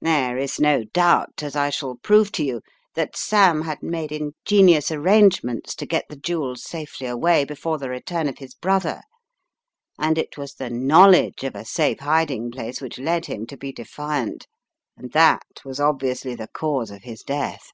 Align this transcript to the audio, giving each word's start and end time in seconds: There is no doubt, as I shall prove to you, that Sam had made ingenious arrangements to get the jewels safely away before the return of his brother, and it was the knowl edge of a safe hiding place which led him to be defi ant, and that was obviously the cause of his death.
There 0.00 0.38
is 0.38 0.60
no 0.60 0.84
doubt, 0.84 1.42
as 1.42 1.56
I 1.56 1.70
shall 1.70 1.96
prove 1.96 2.30
to 2.38 2.44
you, 2.44 2.60
that 2.94 3.16
Sam 3.16 3.62
had 3.62 3.82
made 3.82 4.12
ingenious 4.12 4.92
arrangements 4.92 5.74
to 5.74 5.86
get 5.86 6.04
the 6.08 6.14
jewels 6.14 6.62
safely 6.62 7.08
away 7.08 7.44
before 7.44 7.76
the 7.76 7.88
return 7.90 8.28
of 8.28 8.38
his 8.38 8.54
brother, 8.54 9.00
and 9.98 10.18
it 10.18 10.38
was 10.38 10.54
the 10.54 10.70
knowl 10.70 11.16
edge 11.16 11.42
of 11.42 11.56
a 11.56 11.64
safe 11.64 11.98
hiding 11.98 12.52
place 12.52 12.80
which 12.80 13.00
led 13.00 13.26
him 13.26 13.44
to 13.48 13.56
be 13.56 13.72
defi 13.72 14.02
ant, 14.02 14.46
and 14.96 15.10
that 15.14 15.42
was 15.64 15.80
obviously 15.80 16.36
the 16.36 16.46
cause 16.46 16.92
of 16.92 17.02
his 17.02 17.24
death. 17.24 17.72